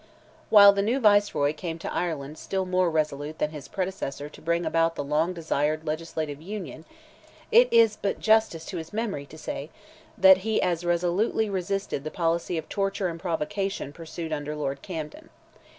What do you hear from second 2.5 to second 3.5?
more resolute